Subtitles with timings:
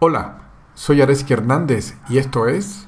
[0.00, 2.86] Hola, soy Areski Hernández y esto es...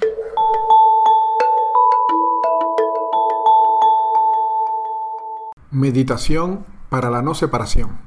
[5.72, 7.98] Meditación para la no separación.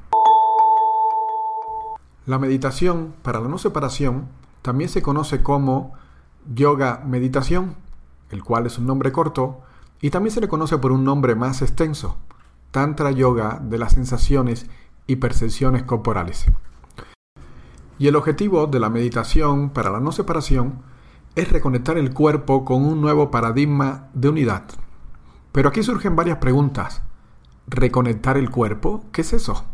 [2.26, 4.29] La meditación para la no separación
[4.62, 5.95] también se conoce como
[6.55, 7.75] yoga meditación,
[8.29, 9.59] el cual es un nombre corto,
[9.99, 12.15] y también se le conoce por un nombre más extenso,
[12.71, 14.67] tantra yoga de las sensaciones
[15.07, 16.45] y percepciones corporales.
[18.00, 20.81] Y el objetivo de la meditación para la no separación
[21.36, 24.63] es reconectar el cuerpo con un nuevo paradigma de unidad.
[25.52, 27.02] Pero aquí surgen varias preguntas.
[27.67, 29.05] ¿Reconectar el cuerpo?
[29.12, 29.66] ¿Qué es eso?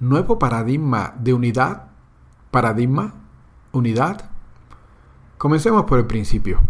[0.00, 1.88] ¿Nuevo paradigma de unidad?
[2.50, 3.14] ¿Paradigma?
[3.72, 4.30] ¿Unidad?
[5.38, 6.60] Comencemos por el principio.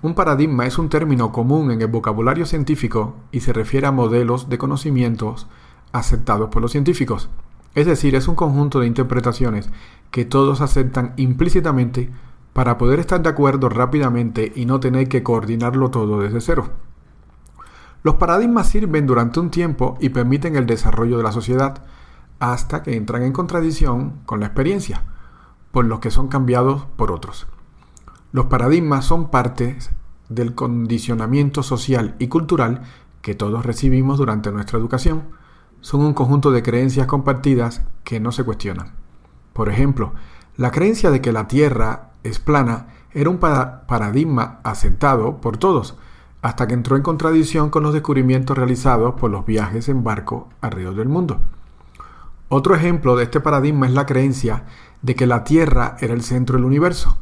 [0.00, 4.48] Un paradigma es un término común en el vocabulario científico y se refiere a modelos
[4.48, 5.48] de conocimientos
[5.92, 7.28] aceptados por los científicos.
[7.74, 9.70] Es decir, es un conjunto de interpretaciones
[10.10, 12.10] que todos aceptan implícitamente
[12.52, 16.70] para poder estar de acuerdo rápidamente y no tener que coordinarlo todo desde cero.
[18.02, 21.84] Los paradigmas sirven durante un tiempo y permiten el desarrollo de la sociedad
[22.38, 25.04] hasta que entran en contradicción con la experiencia,
[25.72, 27.46] por los que son cambiados por otros.
[28.32, 29.90] Los paradigmas son partes
[30.28, 32.82] del condicionamiento social y cultural
[33.22, 35.24] que todos recibimos durante nuestra educación
[35.80, 38.97] son un conjunto de creencias compartidas que no se cuestionan.
[39.58, 40.12] Por ejemplo,
[40.56, 45.96] la creencia de que la Tierra es plana era un paradigma aceptado por todos,
[46.42, 50.94] hasta que entró en contradicción con los descubrimientos realizados por los viajes en barco alrededor
[50.94, 51.40] del mundo.
[52.48, 54.62] Otro ejemplo de este paradigma es la creencia
[55.02, 57.18] de que la Tierra era el centro del universo,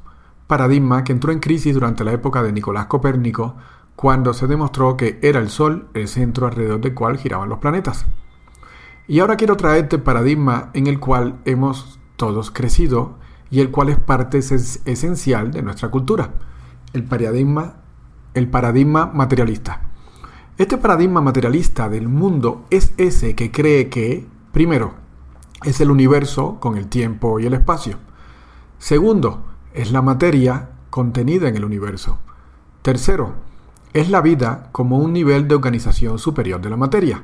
[0.46, 3.56] paradigma que entró en crisis durante la época de Nicolás Copérnico,
[3.96, 8.04] cuando se demostró que era el Sol el centro alrededor del cual giraban los planetas.
[9.08, 13.16] Y ahora quiero traerte el paradigma en el cual hemos todos crecido
[13.50, 16.34] y el cual es parte esencial de nuestra cultura,
[16.92, 17.76] el paradigma,
[18.34, 19.82] el paradigma materialista.
[20.58, 24.94] Este paradigma materialista del mundo es ese que cree que, primero,
[25.64, 27.98] es el universo con el tiempo y el espacio.
[28.78, 32.18] Segundo, es la materia contenida en el universo.
[32.82, 33.34] Tercero,
[33.92, 37.22] es la vida como un nivel de organización superior de la materia.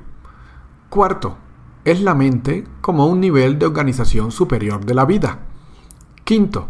[0.89, 1.37] Cuarto,
[1.85, 5.41] es la mente como un nivel de organización superior de la vida.
[6.25, 6.69] Quinto,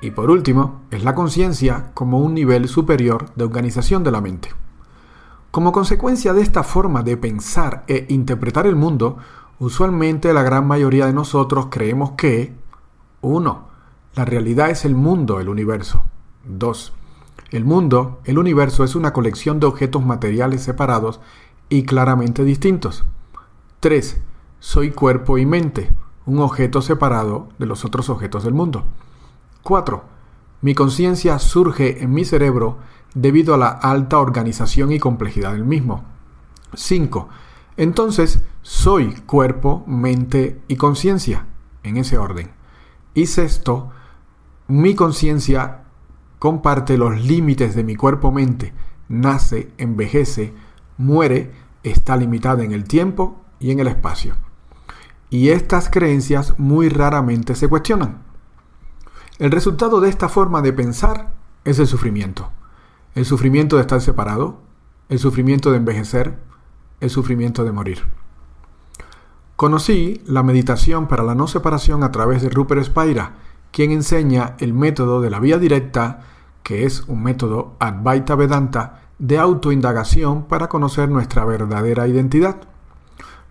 [0.00, 4.50] y por último, es la conciencia como un nivel superior de organización de la mente.
[5.50, 9.16] Como consecuencia de esta forma de pensar e interpretar el mundo,
[9.58, 12.54] usualmente la gran mayoría de nosotros creemos que
[13.22, 13.68] 1.
[14.14, 16.04] La realidad es el mundo, el universo.
[16.44, 16.92] 2.
[17.50, 21.20] El mundo, el universo, es una colección de objetos materiales separados
[21.68, 23.04] y claramente distintos.
[23.80, 24.22] 3.
[24.58, 25.92] Soy cuerpo y mente,
[26.24, 28.84] un objeto separado de los otros objetos del mundo.
[29.62, 30.02] 4.
[30.62, 32.78] Mi conciencia surge en mi cerebro
[33.14, 36.04] debido a la alta organización y complejidad del mismo.
[36.74, 37.28] 5.
[37.76, 41.46] Entonces, soy cuerpo, mente y conciencia,
[41.82, 42.50] en ese orden.
[43.12, 43.90] Y sexto,
[44.68, 45.84] mi conciencia
[46.38, 48.72] comparte los límites de mi cuerpo-mente,
[49.08, 50.54] nace, envejece,
[50.96, 54.36] muere, está limitada en el tiempo y en el espacio.
[55.30, 58.22] Y estas creencias muy raramente se cuestionan.
[59.38, 61.32] El resultado de esta forma de pensar
[61.64, 62.52] es el sufrimiento.
[63.14, 64.60] El sufrimiento de estar separado,
[65.08, 66.38] el sufrimiento de envejecer,
[67.00, 68.04] el sufrimiento de morir.
[69.56, 73.36] Conocí la meditación para la no separación a través de Rupert Spira,
[73.72, 76.20] quien enseña el método de la vía directa,
[76.62, 82.56] que es un método Advaita Vedanta de autoindagación para conocer nuestra verdadera identidad.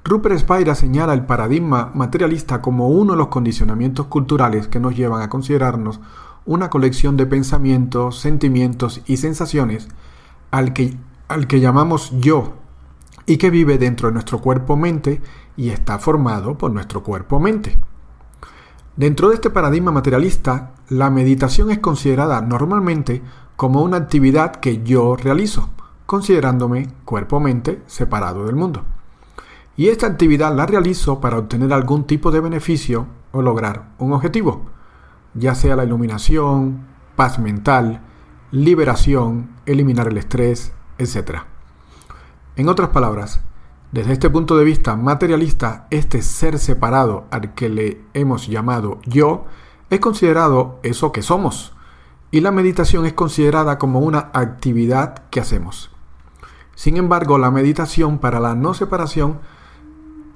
[0.07, 5.23] Rupert Spira señala el paradigma materialista como uno de los condicionamientos culturales que nos llevan
[5.23, 5.99] a considerarnos
[6.45, 9.87] una colección de pensamientos, sentimientos y sensaciones
[10.51, 10.95] al que,
[11.27, 12.53] al que llamamos yo
[13.25, 15.23] y que vive dentro de nuestro cuerpo-mente
[15.57, 17.79] y está formado por nuestro cuerpo-mente.
[18.95, 23.23] Dentro de este paradigma materialista, la meditación es considerada normalmente
[23.55, 25.69] como una actividad que yo realizo,
[26.05, 28.85] considerándome cuerpo-mente separado del mundo.
[29.77, 34.65] Y esta actividad la realizo para obtener algún tipo de beneficio o lograr un objetivo,
[35.33, 36.85] ya sea la iluminación,
[37.15, 38.01] paz mental,
[38.51, 41.41] liberación, eliminar el estrés, etc.
[42.55, 43.41] En otras palabras,
[43.91, 49.45] desde este punto de vista materialista, este ser separado al que le hemos llamado yo
[49.89, 51.73] es considerado eso que somos
[52.31, 55.91] y la meditación es considerada como una actividad que hacemos.
[56.75, 59.39] Sin embargo, la meditación para la no separación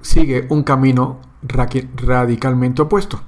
[0.02, 3.22] sigue un camino radicalmente opuesto.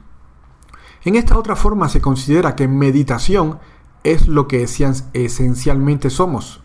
[1.04, 3.60] En esta otra forma se considera que meditación
[4.04, 6.62] es lo que esencialmente somos,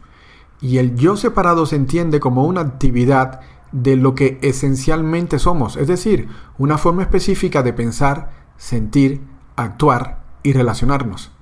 [0.61, 3.41] y el yo separado se entiende como una actividad
[3.73, 6.29] de lo que esencialmente somos, es decir,
[6.59, 9.23] una forma específica de pensar, sentir,
[9.57, 11.33] actuar y relacionarnos.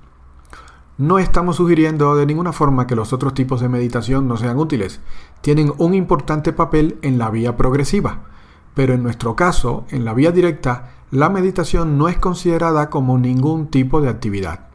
[0.97, 5.01] No estamos sugiriendo de ninguna forma que los otros tipos de meditación no sean útiles.
[5.41, 8.29] Tienen un importante papel en la vía progresiva,
[8.75, 13.67] pero en nuestro caso, en la vía directa, la meditación no es considerada como ningún
[13.67, 14.67] tipo de actividad.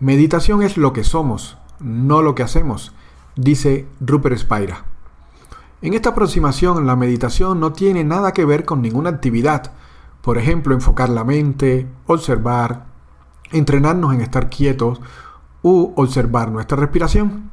[0.00, 2.94] Meditación es lo que somos, no lo que hacemos,
[3.36, 4.84] dice Rupert Spira.
[5.82, 9.72] En esta aproximación, la meditación no tiene nada que ver con ninguna actividad,
[10.22, 12.86] por ejemplo, enfocar la mente, observar,
[13.52, 15.00] entrenarnos en estar quietos
[15.62, 17.50] u observar nuestra respiración.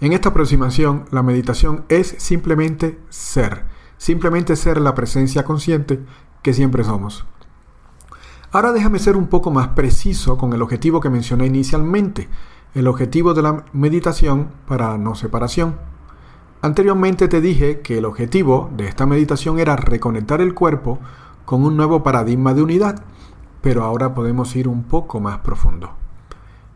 [0.00, 3.64] En esta aproximación, la meditación es simplemente ser,
[4.00, 6.00] simplemente ser la presencia consciente
[6.40, 7.26] que siempre somos.
[8.50, 12.26] Ahora déjame ser un poco más preciso con el objetivo que mencioné inicialmente,
[12.74, 15.76] el objetivo de la meditación para la no separación.
[16.62, 20.98] Anteriormente te dije que el objetivo de esta meditación era reconectar el cuerpo
[21.44, 23.04] con un nuevo paradigma de unidad,
[23.60, 25.90] pero ahora podemos ir un poco más profundo.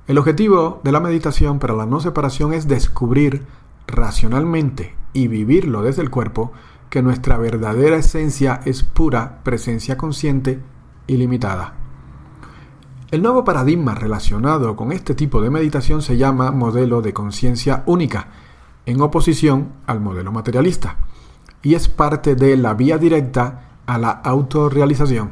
[0.06, 3.46] El objetivo de la meditación para la no separación es descubrir
[3.86, 6.52] racionalmente y vivirlo desde el cuerpo
[6.90, 10.60] que nuestra verdadera esencia es pura presencia consciente
[11.06, 11.74] ilimitada.
[13.10, 18.28] El nuevo paradigma relacionado con este tipo de meditación se llama modelo de conciencia única,
[18.86, 20.96] en oposición al modelo materialista,
[21.62, 25.30] y es parte de la vía directa a la autorrealización.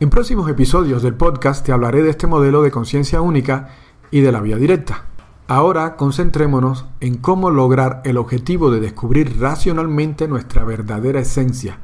[0.00, 3.68] En próximos episodios del podcast te hablaré de este modelo de conciencia única
[4.10, 5.04] y de la vía directa.
[5.50, 11.80] Ahora concentrémonos en cómo lograr el objetivo de descubrir racionalmente nuestra verdadera esencia,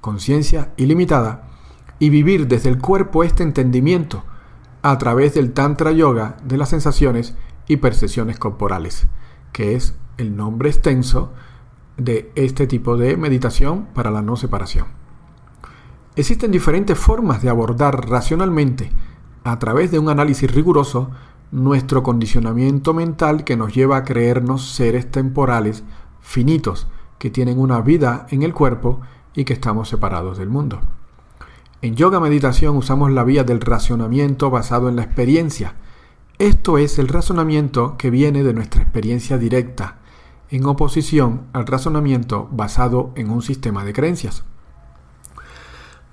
[0.00, 1.44] conciencia ilimitada,
[2.00, 4.24] y vivir desde el cuerpo este entendimiento
[4.82, 7.36] a través del Tantra Yoga de las sensaciones
[7.68, 9.06] y percepciones corporales,
[9.52, 11.32] que es el nombre extenso
[11.98, 14.86] de este tipo de meditación para la no separación.
[16.16, 18.90] Existen diferentes formas de abordar racionalmente,
[19.44, 21.12] a través de un análisis riguroso,
[21.50, 25.84] nuestro condicionamiento mental que nos lleva a creernos seres temporales,
[26.20, 26.86] finitos,
[27.18, 29.00] que tienen una vida en el cuerpo
[29.34, 30.80] y que estamos separados del mundo.
[31.80, 35.74] En yoga meditación usamos la vía del razonamiento basado en la experiencia.
[36.38, 39.98] Esto es el razonamiento que viene de nuestra experiencia directa,
[40.50, 44.44] en oposición al razonamiento basado en un sistema de creencias.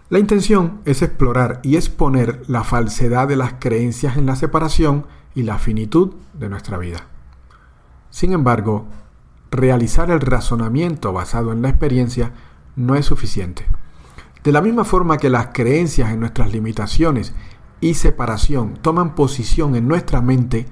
[0.10, 5.44] La intención es explorar y exponer la falsedad de las creencias en la separación y
[5.44, 7.06] la finitud de nuestra vida.
[8.10, 8.88] Sin embargo,
[9.52, 12.32] realizar el razonamiento basado en la experiencia
[12.76, 13.68] no es suficiente.
[14.44, 17.34] De la misma forma que las creencias en nuestras limitaciones
[17.82, 20.68] y separación toman posición en nuestra mente,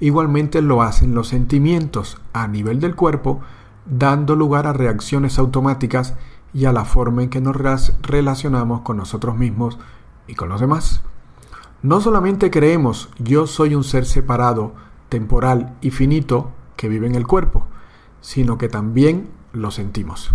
[0.00, 3.40] igualmente lo hacen los sentimientos a nivel del cuerpo,
[3.86, 6.14] dando lugar a reacciones automáticas
[6.52, 7.56] y a la forma en que nos
[8.02, 9.78] relacionamos con nosotros mismos
[10.26, 11.02] y con los demás.
[11.82, 14.74] No solamente creemos yo soy un ser separado,
[15.08, 17.66] temporal y finito que vive en el cuerpo,
[18.20, 20.32] sino que también lo sentimos.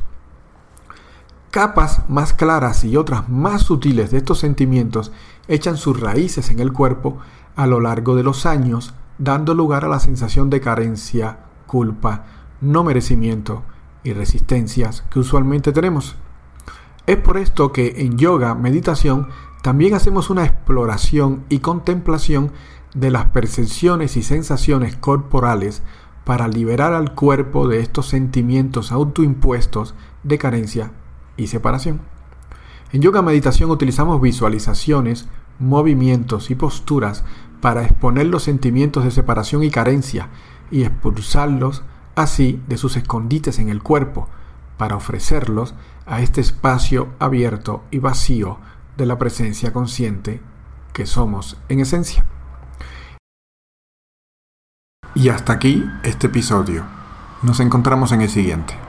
[1.51, 5.11] Capas más claras y otras más sutiles de estos sentimientos
[5.47, 7.19] echan sus raíces en el cuerpo
[7.55, 12.25] a lo largo de los años, dando lugar a la sensación de carencia, culpa,
[12.61, 13.63] no merecimiento,
[14.03, 16.15] y resistencias que usualmente tenemos.
[17.05, 19.29] Es por esto que en yoga, meditación,
[19.63, 22.51] también hacemos una exploración y contemplación
[22.93, 25.83] de las percepciones y sensaciones corporales
[26.25, 30.91] para liberar al cuerpo de estos sentimientos autoimpuestos de carencia
[31.37, 32.01] y separación.
[32.91, 35.29] En yoga meditación utilizamos visualizaciones,
[35.59, 37.23] movimientos y posturas
[37.61, 40.27] para exponer los sentimientos de separación y carencia
[40.71, 41.83] y expulsarlos
[42.15, 44.27] así de sus escondites en el cuerpo,
[44.75, 45.73] para ofrecerlos
[46.05, 48.59] a este espacio abierto y vacío
[48.97, 50.41] de la presencia consciente
[50.93, 52.25] que somos en esencia.
[55.15, 56.83] Y hasta aquí este episodio.
[57.43, 58.82] Nos encontramos en el siguiente.